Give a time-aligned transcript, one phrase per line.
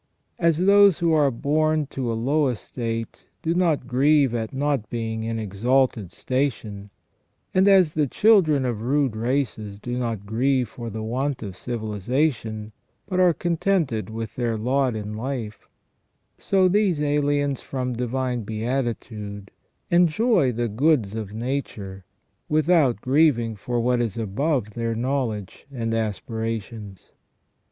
[0.39, 5.23] As those who are born to a low estate do not grieve at not being
[5.25, 6.89] in exalted station;
[7.53, 12.71] and as the children of rude races do not grieve for the want of civilization,
[13.05, 15.69] but are contented with their lot in life;
[16.35, 19.51] so these aliens from divine beatitude
[19.91, 22.05] enjoy the goods of nature
[22.49, 27.11] without grieving for what is above their knowledge and aspirations.